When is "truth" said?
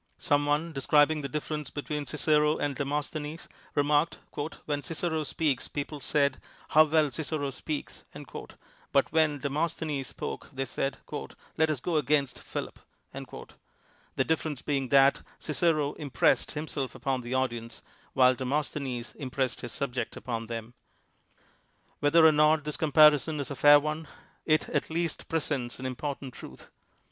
26.33-26.71